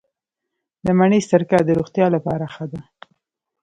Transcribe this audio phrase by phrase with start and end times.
[0.85, 2.81] د مڼې سرکه د روغتیا لپاره ښه ده.